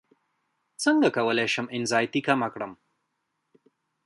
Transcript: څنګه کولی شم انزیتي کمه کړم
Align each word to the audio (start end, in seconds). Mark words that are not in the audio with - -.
څنګه 0.83 1.07
کولی 1.17 1.47
شم 1.53 1.65
انزیتي 1.75 2.21
کمه 2.27 2.47
کړم 2.53 2.71